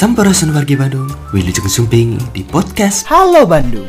Sampurasun 0.00 0.56
wargi 0.56 0.80
Bandung, 0.80 1.12
Wilujeng 1.28 1.68
Sumping 1.68 2.16
di 2.32 2.40
podcast 2.40 3.04
Halo 3.04 3.44
Bandung. 3.44 3.84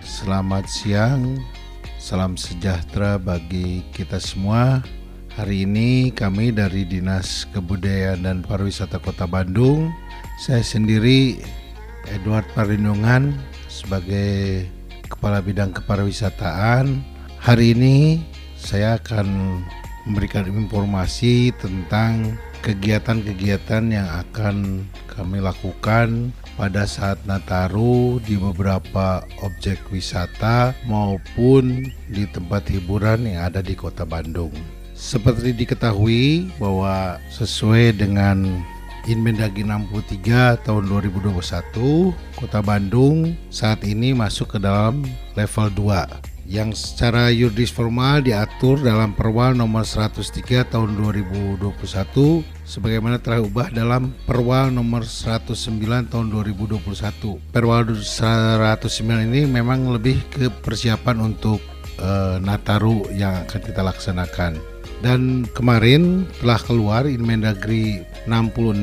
Selamat 0.00 0.64
siang, 0.64 1.36
salam 2.00 2.40
sejahtera 2.40 3.20
bagi 3.20 3.84
kita 3.92 4.16
semua. 4.16 4.80
Hari 5.36 5.68
ini 5.68 6.08
kami 6.08 6.56
dari 6.56 6.88
Dinas 6.88 7.44
Kebudayaan 7.52 8.24
dan 8.24 8.40
Pariwisata 8.40 8.96
Kota 8.96 9.28
Bandung, 9.28 9.92
saya 10.40 10.64
sendiri 10.64 11.36
Edward 12.08 12.48
Parindungan 12.56 13.36
sebagai 13.68 14.64
Kepala 15.10 15.44
Bidang 15.44 15.76
Kepariwisataan. 15.76 17.04
Hari 17.40 17.76
ini 17.76 18.22
saya 18.56 18.96
akan 18.96 19.60
memberikan 20.08 20.48
informasi 20.48 21.52
tentang 21.60 22.40
kegiatan-kegiatan 22.60 23.84
yang 23.88 24.08
akan 24.20 24.84
kami 25.08 25.40
lakukan 25.40 26.32
pada 26.56 26.84
saat 26.84 27.20
Nataru 27.24 28.20
di 28.20 28.36
beberapa 28.36 29.24
objek 29.40 29.80
wisata 29.88 30.76
maupun 30.84 31.88
di 32.08 32.24
tempat 32.28 32.68
hiburan 32.68 33.24
yang 33.24 33.48
ada 33.48 33.64
di 33.64 33.72
Kota 33.72 34.04
Bandung. 34.04 34.52
Seperti 34.92 35.56
diketahui 35.56 36.52
bahwa 36.60 37.16
sesuai 37.32 37.96
dengan 37.96 38.60
Inmendagri 39.08 39.64
63 39.64 40.60
tahun 40.66 40.84
2021, 40.88 42.12
Kota 42.36 42.60
Bandung 42.60 43.36
saat 43.48 43.80
ini 43.86 44.12
masuk 44.12 44.56
ke 44.56 44.58
dalam 44.60 45.06
level 45.38 45.68
2 45.72 46.30
yang 46.50 46.74
secara 46.74 47.30
yuridis 47.30 47.70
formal 47.70 48.26
diatur 48.26 48.82
dalam 48.82 49.14
Perwal 49.14 49.54
nomor 49.54 49.86
103 49.86 50.66
tahun 50.66 50.98
2021 50.98 51.62
sebagaimana 52.66 53.22
telah 53.22 53.38
ubah 53.46 53.70
dalam 53.70 54.10
Perwal 54.26 54.74
nomor 54.74 55.06
109 55.06 56.10
tahun 56.10 56.26
2021. 56.34 57.54
Perwal 57.54 57.94
109 57.94 59.30
ini 59.30 59.46
memang 59.46 59.94
lebih 59.94 60.18
ke 60.26 60.50
persiapan 60.50 61.22
untuk 61.22 61.62
uh, 62.02 62.42
Nataru 62.42 63.06
yang 63.14 63.46
akan 63.46 63.60
kita 63.62 63.86
laksanakan. 63.86 64.69
Dan 65.00 65.48
kemarin 65.56 66.28
telah 66.40 66.60
keluar 66.60 67.08
Inmendagri 67.08 68.04
66 68.28 68.76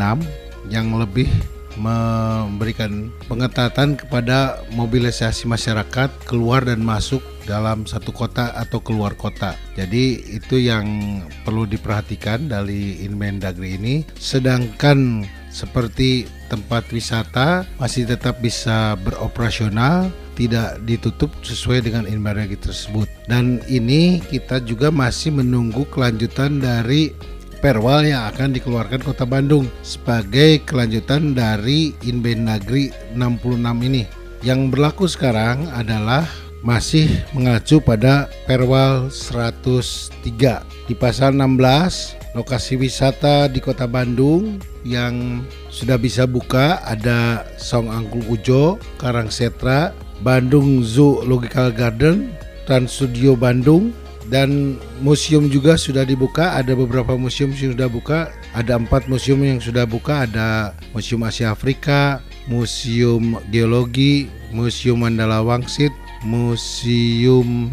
yang 0.73 0.97
lebih 0.97 1.29
memberikan 1.77 3.13
pengetatan 3.29 3.93
kepada 3.95 4.65
mobilisasi 4.73 5.45
masyarakat 5.45 6.09
keluar 6.25 6.65
dan 6.65 6.81
masuk 6.81 7.21
dalam 7.45 7.85
satu 7.85 8.09
kota 8.11 8.51
atau 8.57 8.81
keluar 8.81 9.13
kota. 9.13 9.53
Jadi 9.77 10.35
itu 10.35 10.57
yang 10.57 11.21
perlu 11.45 11.69
diperhatikan 11.69 12.49
dari 12.49 13.05
Inmendagri 13.05 13.77
ini. 13.77 14.03
Sedangkan 14.17 15.23
seperti 15.53 16.27
tempat 16.51 16.89
wisata 16.91 17.63
masih 17.79 18.09
tetap 18.09 18.41
bisa 18.43 18.97
beroperasional 18.99 20.11
tidak 20.37 20.77
ditutup 20.85 21.33
sesuai 21.41 21.89
dengan 21.89 22.05
Inmendagri 22.05 22.55
tersebut. 22.55 23.09
Dan 23.25 23.59
ini 23.65 24.21
kita 24.21 24.61
juga 24.61 24.93
masih 24.93 25.33
menunggu 25.33 25.83
kelanjutan 25.89 26.61
dari 26.61 27.11
perwal 27.57 28.05
yang 28.05 28.29
akan 28.29 28.53
dikeluarkan 28.53 29.01
Kota 29.01 29.25
Bandung 29.25 29.65
sebagai 29.81 30.61
kelanjutan 30.63 31.33
dari 31.33 31.97
Inben 32.05 32.45
Nagri 32.45 32.93
66 33.17 33.57
ini. 33.89 34.05
Yang 34.45 34.59
berlaku 34.69 35.09
sekarang 35.09 35.65
adalah 35.73 36.29
masih 36.61 37.09
mengacu 37.33 37.81
pada 37.81 38.29
Perwal 38.45 39.09
103 39.09 40.61
di 40.89 40.93
pasal 40.97 41.33
16 41.33 42.37
lokasi 42.37 42.77
wisata 42.77 43.49
di 43.49 43.57
Kota 43.57 43.89
Bandung 43.89 44.61
yang 44.85 45.41
sudah 45.73 45.97
bisa 45.97 46.29
buka 46.29 46.81
ada 46.85 47.49
Song 47.57 47.89
Angkul 47.89 48.25
Ujo, 48.29 48.77
Karang 49.01 49.33
Setra, 49.33 49.89
Bandung 50.25 50.81
Zoological 50.81 51.73
Garden, 51.73 52.33
Trans 52.65 52.89
Studio 52.93 53.37
Bandung, 53.37 53.93
dan 54.27 54.75
museum 54.99 55.47
juga 55.47 55.79
sudah 55.79 56.03
dibuka. 56.03 56.55
Ada 56.55 56.75
beberapa 56.75 57.15
museum 57.15 57.51
yang 57.55 57.73
sudah 57.73 57.87
buka 57.87 58.31
ada 58.51 58.75
empat 58.75 59.07
museum 59.07 59.39
yang 59.43 59.59
sudah 59.61 59.87
buka. 59.87 60.27
Ada 60.27 60.75
museum 60.91 61.23
Asia 61.23 61.53
Afrika 61.53 62.19
museum 62.47 63.39
geologi 63.51 64.31
museum 64.55 65.03
Mandala 65.03 65.43
Wangsit 65.43 65.91
museum 66.23 67.67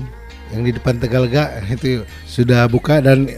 yang 0.50 0.66
di 0.66 0.75
depan 0.75 0.99
Tegalga 0.99 1.59
itu 1.75 2.05
sudah 2.28 2.71
buka. 2.71 3.03
Dan 3.03 3.31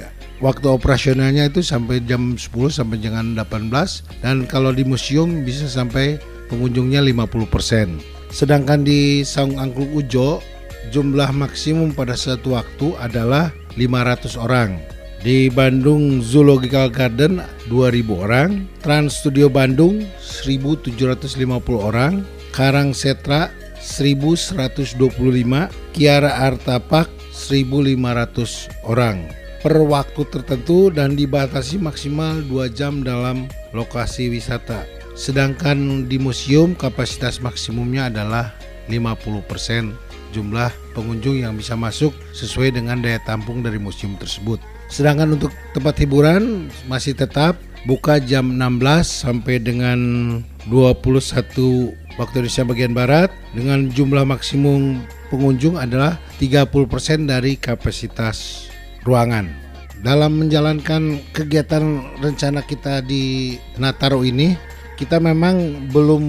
waktu 0.45 0.69
operasionalnya 0.69 1.49
itu 1.49 1.65
sampai 1.65 2.05
jam 2.05 2.37
10 2.37 2.53
sampai 2.69 3.01
jam 3.01 3.17
18 3.33 3.73
dan 4.21 4.45
kalau 4.45 4.69
di 4.69 4.85
museum 4.85 5.41
bisa 5.47 5.65
sampai 5.65 6.21
pengunjungnya 6.53 7.01
50% 7.01 8.16
sedangkan 8.31 8.83
di 8.87 9.23
Saung 9.27 9.59
Angklung 9.59 9.93
Ujo 9.95 10.43
jumlah 10.91 11.31
maksimum 11.35 11.93
pada 11.93 12.15
satu 12.15 12.55
waktu 12.59 12.95
adalah 12.99 13.51
500 13.75 14.39
orang. 14.39 14.79
Di 15.27 15.51
Bandung 15.51 16.23
Zoological 16.23 16.87
Garden 16.87 17.43
2000 17.67 18.15
orang, 18.15 18.71
Trans 18.79 19.19
Studio 19.19 19.51
Bandung 19.51 20.07
1750 20.23 21.43
orang, 21.83 22.23
Karang 22.55 22.95
Setra 22.95 23.51
1125, 23.83 25.03
Kiara 25.91 26.47
Artapak 26.47 27.11
1500 27.35 28.87
orang 28.87 29.47
per 29.67 29.83
waktu 29.83 30.23
tertentu 30.31 30.95
dan 30.95 31.19
dibatasi 31.19 31.83
maksimal 31.83 32.39
2 32.39 32.71
jam 32.71 33.03
dalam 33.03 33.51
lokasi 33.75 34.31
wisata. 34.31 34.96
Sedangkan 35.17 36.05
di 36.05 36.21
museum 36.21 36.77
kapasitas 36.77 37.41
maksimumnya 37.41 38.13
adalah 38.13 38.53
50% 38.93 39.97
jumlah 40.37 40.69
pengunjung 40.93 41.41
yang 41.41 41.57
bisa 41.57 41.73
masuk 41.73 42.13
sesuai 42.37 42.77
dengan 42.77 43.01
daya 43.01 43.17
tampung 43.25 43.65
dari 43.65 43.81
museum 43.81 44.13
tersebut. 44.21 44.61
Sedangkan 44.93 45.33
untuk 45.33 45.51
tempat 45.73 45.97
hiburan 45.99 46.69
masih 46.85 47.17
tetap 47.17 47.57
buka 47.89 48.21
jam 48.21 48.61
16 48.61 49.25
sampai 49.25 49.57
dengan 49.57 49.99
21 50.69 51.97
waktu 52.21 52.35
Indonesia 52.45 52.65
bagian 52.69 52.93
Barat 52.93 53.31
dengan 53.57 53.89
jumlah 53.89 54.29
maksimum 54.29 55.01
pengunjung 55.33 55.81
adalah 55.81 56.21
30% 56.37 57.25
dari 57.25 57.57
kapasitas 57.57 58.69
ruangan. 59.03 59.49
Dalam 60.05 60.39
menjalankan 60.39 61.25
kegiatan 61.33 61.83
rencana 62.21 62.61
kita 62.63 63.01
di 63.01 63.57
Nataro 63.81 64.23
ini, 64.23 64.55
kita 64.97 65.21
memang 65.21 65.87
belum 65.93 66.25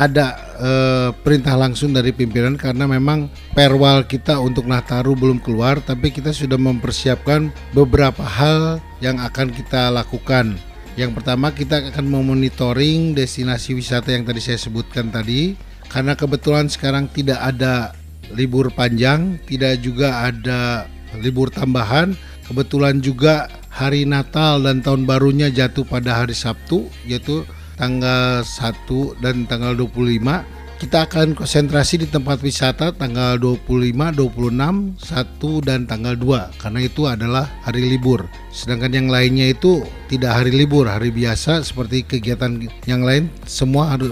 ada 0.00 0.40
uh, 0.56 1.10
perintah 1.20 1.52
langsung 1.54 1.92
dari 1.92 2.16
pimpinan 2.16 2.56
karena 2.56 2.88
memang 2.88 3.28
perwal 3.52 4.08
kita 4.08 4.40
untuk 4.40 4.64
Nataru 4.64 5.12
belum 5.12 5.44
keluar 5.44 5.84
tapi 5.84 6.08
kita 6.08 6.32
sudah 6.32 6.56
mempersiapkan 6.56 7.52
beberapa 7.76 8.24
hal 8.24 8.80
yang 9.04 9.20
akan 9.20 9.52
kita 9.52 9.92
lakukan. 9.92 10.56
Yang 10.96 11.20
pertama 11.20 11.52
kita 11.52 11.92
akan 11.92 12.04
memonitoring 12.08 13.16
destinasi 13.16 13.76
wisata 13.76 14.12
yang 14.12 14.24
tadi 14.24 14.40
saya 14.40 14.60
sebutkan 14.60 15.12
tadi 15.12 15.56
karena 15.92 16.16
kebetulan 16.16 16.72
sekarang 16.72 17.08
tidak 17.12 17.40
ada 17.40 17.92
libur 18.32 18.72
panjang, 18.72 19.36
tidak 19.44 19.80
juga 19.84 20.24
ada 20.24 20.88
libur 21.20 21.52
tambahan. 21.52 22.16
Kebetulan 22.48 23.00
juga 23.00 23.48
hari 23.72 24.04
Natal 24.04 24.60
dan 24.60 24.84
tahun 24.84 25.08
barunya 25.08 25.48
jatuh 25.48 25.88
pada 25.88 26.20
hari 26.20 26.36
Sabtu 26.36 26.88
yaitu 27.08 27.44
tanggal 27.82 28.46
1 28.46 29.18
dan 29.18 29.42
tanggal 29.50 29.74
25 29.74 30.62
kita 30.82 31.06
akan 31.06 31.38
konsentrasi 31.38 32.02
di 32.02 32.10
tempat 32.10 32.42
wisata 32.42 32.90
tanggal 32.90 33.38
25, 33.38 34.18
26, 34.18 34.98
1 34.98 35.62
dan 35.62 35.86
tanggal 35.86 36.18
2 36.18 36.58
karena 36.58 36.80
itu 36.82 37.06
adalah 37.06 37.46
hari 37.62 37.86
libur. 37.86 38.26
Sedangkan 38.50 38.90
yang 38.90 39.06
lainnya 39.06 39.54
itu 39.54 39.86
tidak 40.10 40.42
hari 40.42 40.50
libur, 40.50 40.90
hari 40.90 41.14
biasa 41.14 41.62
seperti 41.62 42.02
kegiatan 42.02 42.66
yang 42.90 43.06
lain 43.06 43.30
semua 43.46 43.94
harus 43.94 44.10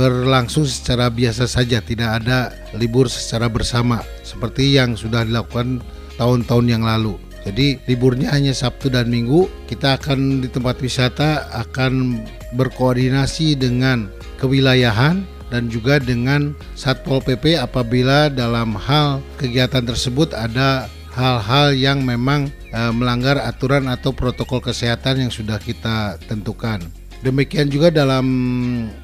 berlangsung 0.00 0.64
secara 0.64 1.12
biasa 1.12 1.44
saja, 1.44 1.84
tidak 1.84 2.24
ada 2.24 2.48
libur 2.80 3.04
secara 3.12 3.52
bersama 3.52 4.00
seperti 4.24 4.80
yang 4.80 4.96
sudah 4.96 5.20
dilakukan 5.28 5.84
tahun-tahun 6.16 6.64
yang 6.64 6.80
lalu. 6.80 7.29
Jadi 7.40 7.80
liburnya 7.88 8.36
hanya 8.36 8.52
Sabtu 8.52 8.92
dan 8.92 9.08
Minggu. 9.08 9.48
Kita 9.64 9.96
akan 9.96 10.44
di 10.44 10.48
tempat 10.52 10.76
wisata 10.84 11.48
akan 11.56 12.20
berkoordinasi 12.52 13.56
dengan 13.56 14.12
kewilayahan 14.36 15.24
dan 15.50 15.66
juga 15.66 15.98
dengan 15.98 16.54
Satpol 16.78 17.20
PP 17.24 17.58
apabila 17.58 18.30
dalam 18.30 18.78
hal 18.78 19.24
kegiatan 19.36 19.82
tersebut 19.82 20.30
ada 20.36 20.86
hal-hal 21.10 21.74
yang 21.74 22.06
memang 22.06 22.48
e, 22.70 22.80
melanggar 22.94 23.36
aturan 23.42 23.90
atau 23.90 24.14
protokol 24.14 24.62
kesehatan 24.62 25.26
yang 25.26 25.32
sudah 25.34 25.58
kita 25.58 26.16
tentukan. 26.30 26.78
Demikian 27.20 27.68
juga 27.68 27.92
dalam 27.92 28.24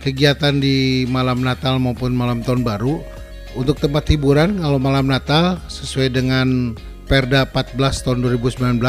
kegiatan 0.00 0.56
di 0.56 1.04
malam 1.04 1.44
Natal 1.44 1.76
maupun 1.76 2.16
malam 2.16 2.40
Tahun 2.40 2.64
Baru. 2.64 3.04
Untuk 3.56 3.80
tempat 3.80 4.08
hiburan 4.12 4.60
kalau 4.60 4.76
malam 4.76 5.08
Natal 5.08 5.60
sesuai 5.68 6.12
dengan 6.12 6.76
Perda 7.06 7.46
14 7.46 7.78
tahun 8.02 8.18
2019 8.26 8.82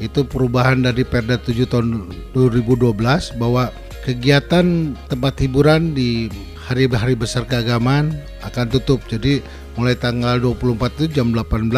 itu 0.00 0.20
perubahan 0.24 0.80
dari 0.80 1.04
Perda 1.04 1.36
7 1.36 1.68
tahun 1.68 2.08
2012 2.32 2.96
bahwa 3.36 3.68
kegiatan 4.00 4.96
tempat 5.12 5.34
hiburan 5.44 5.92
di 5.92 6.32
hari-hari 6.56 7.12
besar 7.12 7.44
keagamaan 7.44 8.16
akan 8.40 8.66
tutup. 8.72 9.04
Jadi 9.12 9.44
mulai 9.76 9.92
tanggal 9.92 10.40
24 10.40 11.04
itu 11.04 11.20
jam 11.20 11.36
18 11.36 11.68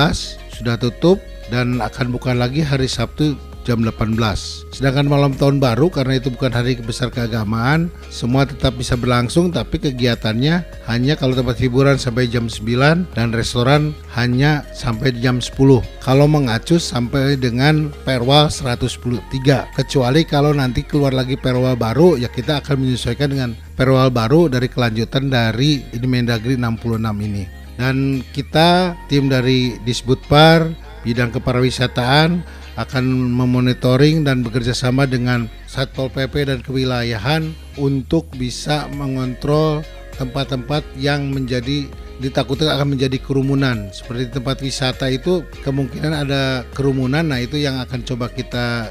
sudah 0.55 0.79
tutup 0.79 1.19
dan 1.51 1.83
akan 1.83 2.15
buka 2.15 2.31
lagi 2.31 2.63
hari 2.63 2.87
Sabtu 2.87 3.35
jam 3.63 3.83
18. 3.83 4.19
Sedangkan 4.73 5.07
malam 5.07 5.33
tahun 5.35 5.63
baru 5.63 5.89
karena 5.89 6.19
itu 6.19 6.31
bukan 6.31 6.51
hari 6.51 6.79
besar 6.83 7.09
keagamaan, 7.11 7.89
semua 8.11 8.47
tetap 8.47 8.75
bisa 8.75 8.99
berlangsung 8.99 9.55
tapi 9.55 9.79
kegiatannya 9.79 10.87
hanya 10.91 11.15
kalau 11.15 11.39
tempat 11.39 11.59
hiburan 11.59 11.97
sampai 11.97 12.27
jam 12.27 12.51
9 12.51 13.15
dan 13.15 13.29
restoran 13.31 13.95
hanya 14.15 14.67
sampai 14.75 15.15
jam 15.19 15.39
10. 15.39 15.83
Kalau 16.03 16.27
mengacu 16.27 16.77
sampai 16.83 17.39
dengan 17.39 17.91
Perwal 18.03 18.51
113. 18.51 19.71
Kecuali 19.73 20.23
kalau 20.27 20.51
nanti 20.53 20.83
keluar 20.83 21.15
lagi 21.15 21.39
Perwal 21.39 21.79
baru 21.79 22.19
ya 22.19 22.29
kita 22.29 22.61
akan 22.65 22.83
menyesuaikan 22.83 23.31
dengan 23.31 23.51
Perwal 23.79 24.11
baru 24.13 24.51
dari 24.51 24.67
kelanjutan 24.67 25.31
dari 25.31 25.83
Mendagri 26.03 26.59
66 26.59 27.27
ini. 27.27 27.45
Dan 27.77 28.21
kita 28.37 28.95
tim 29.09 29.33
dari 29.33 29.81
Disbudpar 29.83 30.69
bidang 31.03 31.35
kepariwisataan 31.35 32.62
akan 32.77 33.05
memonitoring 33.33 34.25
dan 34.25 34.41
bekerja 34.41 34.73
sama 34.73 35.05
dengan 35.05 35.49
Satpol 35.69 36.09
PP 36.09 36.49
dan 36.49 36.61
kewilayahan 36.65 37.53
untuk 37.77 38.29
bisa 38.37 38.89
mengontrol 38.97 39.85
tempat-tempat 40.17 40.85
yang 40.97 41.33
menjadi 41.33 41.89
ditakutkan 42.21 42.71
akan 42.71 42.97
menjadi 42.97 43.19
kerumunan. 43.19 43.91
Seperti 43.91 44.31
tempat 44.31 44.63
wisata 44.63 45.11
itu 45.11 45.43
kemungkinan 45.67 46.13
ada 46.15 46.63
kerumunan. 46.73 47.27
Nah 47.27 47.43
itu 47.43 47.59
yang 47.59 47.83
akan 47.83 48.07
coba 48.07 48.31
kita 48.31 48.89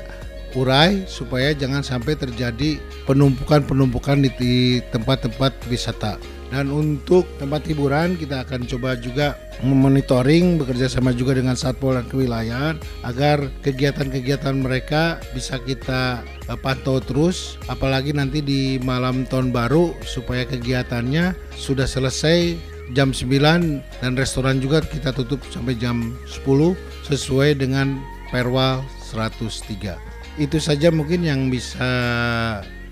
urai 0.51 1.07
supaya 1.07 1.55
jangan 1.55 1.79
sampai 1.79 2.19
terjadi 2.19 2.75
penumpukan-penumpukan 3.07 4.27
di 4.35 4.83
tempat-tempat 4.91 5.55
wisata 5.71 6.19
dan 6.51 6.67
untuk 6.67 7.23
tempat 7.39 7.63
hiburan 7.63 8.19
kita 8.19 8.43
akan 8.43 8.67
coba 8.67 8.99
juga 8.99 9.39
memonitoring 9.63 10.59
bekerja 10.59 10.91
sama 10.91 11.15
juga 11.15 11.39
dengan 11.39 11.55
Satpol 11.55 11.95
dan 11.95 12.05
kewilayahan 12.11 12.75
agar 13.07 13.47
kegiatan-kegiatan 13.63 14.59
mereka 14.59 15.17
bisa 15.31 15.57
kita 15.63 16.19
uh, 16.51 16.59
pantau 16.59 16.99
terus 16.99 17.55
apalagi 17.71 18.11
nanti 18.11 18.43
di 18.43 18.77
malam 18.83 19.23
tahun 19.23 19.55
baru 19.55 19.95
supaya 20.03 20.43
kegiatannya 20.43 21.33
sudah 21.55 21.87
selesai 21.87 22.59
jam 22.91 23.15
9 23.15 24.03
dan 24.03 24.11
restoran 24.19 24.59
juga 24.59 24.83
kita 24.83 25.15
tutup 25.15 25.39
sampai 25.47 25.79
jam 25.79 26.11
10 26.27 26.75
sesuai 27.07 27.55
dengan 27.55 27.95
Perwal 28.31 28.83
103. 29.11 29.95
Itu 30.39 30.59
saja 30.59 30.91
mungkin 30.91 31.23
yang 31.27 31.51
bisa 31.51 31.91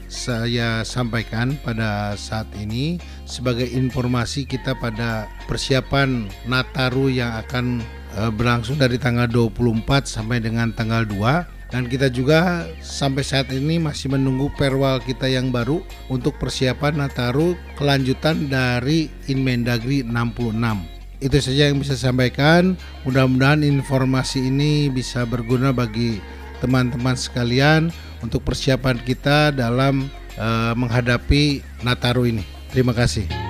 saya 0.10 0.82
sampaikan 0.82 1.54
pada 1.62 2.18
saat 2.18 2.50
ini 2.58 2.98
sebagai 3.30 3.70
informasi 3.70 4.44
kita 4.50 4.74
pada 4.76 5.30
persiapan 5.46 6.26
Nataru 6.50 7.14
yang 7.14 7.38
akan 7.46 7.86
uh, 8.18 8.34
berlangsung 8.34 8.82
dari 8.82 8.98
tanggal 8.98 9.30
24 9.30 10.10
sampai 10.10 10.42
dengan 10.42 10.74
tanggal 10.74 11.06
2 11.06 11.70
dan 11.70 11.86
kita 11.86 12.10
juga 12.10 12.66
sampai 12.82 13.22
saat 13.22 13.54
ini 13.54 13.78
masih 13.78 14.10
menunggu 14.10 14.50
perwal 14.58 14.98
kita 15.06 15.30
yang 15.30 15.54
baru 15.54 15.86
untuk 16.10 16.42
persiapan 16.42 17.06
Nataru 17.06 17.54
kelanjutan 17.78 18.50
dari 18.50 19.14
Inmendagri 19.30 20.02
66 20.02 21.00
itu 21.20 21.36
saja 21.44 21.68
yang 21.68 21.84
bisa 21.84 22.00
saya 22.00 22.16
sampaikan. 22.16 22.80
Mudah-mudahan 23.04 23.60
informasi 23.68 24.48
ini 24.48 24.88
bisa 24.88 25.28
berguna 25.28 25.76
bagi 25.76 26.24
teman-teman 26.64 27.16
sekalian 27.16 27.92
untuk 28.24 28.44
persiapan 28.44 29.00
kita 29.02 29.52
dalam 29.56 30.08
uh, 30.38 30.74
menghadapi 30.76 31.64
Nataru 31.84 32.30
ini. 32.30 32.44
Terima 32.70 32.94
kasih. 32.94 33.49